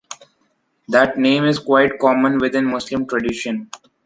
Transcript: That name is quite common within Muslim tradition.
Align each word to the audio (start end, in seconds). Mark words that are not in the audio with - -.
That 0.87 1.19
name 1.19 1.45
is 1.45 1.59
quite 1.59 1.99
common 1.99 2.39
within 2.39 2.65
Muslim 2.65 3.05
tradition. 3.05 3.69